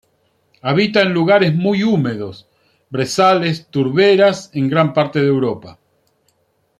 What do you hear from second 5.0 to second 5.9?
de Europa.